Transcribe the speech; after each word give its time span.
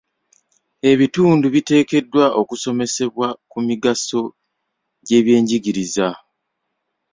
Ebitundu 0.91 1.45
biteekeddwa 1.55 2.25
okusomesebwa 2.41 3.27
ku 3.51 3.57
migaso 3.67 4.19
gy'ebyenjigiriza. 5.05 6.09